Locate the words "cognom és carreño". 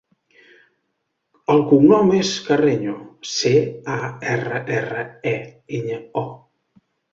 1.71-2.97